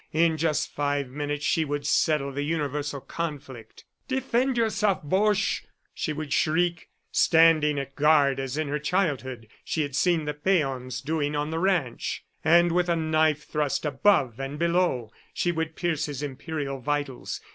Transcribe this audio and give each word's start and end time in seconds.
In 0.13 0.35
just 0.35 0.73
five 0.73 1.09
minutes 1.09 1.45
she 1.45 1.63
would 1.63 1.85
settle 1.85 2.31
the 2.31 2.41
universal 2.41 2.99
conflict. 3.01 3.83
"Defend 4.07 4.57
yourself, 4.57 5.03
Boche," 5.03 5.63
she 5.93 6.11
would 6.11 6.33
shriek, 6.33 6.89
standing 7.11 7.77
at 7.77 7.95
guard 7.95 8.39
as 8.39 8.57
in 8.57 8.67
her 8.67 8.79
childhood 8.79 9.47
she 9.63 9.83
had 9.83 9.95
seen 9.95 10.25
the 10.25 10.33
peons 10.33 11.01
doing 11.01 11.35
on 11.35 11.51
the 11.51 11.59
ranch. 11.59 12.25
And 12.43 12.71
with 12.71 12.89
a 12.89 12.95
knife 12.95 13.45
thrust 13.47 13.85
above 13.85 14.39
and 14.39 14.57
below, 14.57 15.11
she 15.35 15.51
would 15.51 15.75
pierce 15.75 16.07
his 16.07 16.23
imperial 16.23 16.79
vitals. 16.79 17.39